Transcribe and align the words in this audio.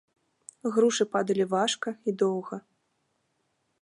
Грушы 0.77 1.03
падалі 1.15 1.45
важка 1.53 1.89
і 2.13 2.17
доўга. 2.23 2.55